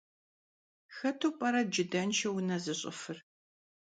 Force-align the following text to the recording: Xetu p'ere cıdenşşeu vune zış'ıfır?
Xetu 0.95 1.29
p'ere 1.39 1.61
cıdenşşeu 1.73 2.31
vune 2.35 2.57
zış'ıfır? 2.63 3.17